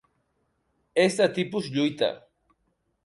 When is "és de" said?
1.03-1.27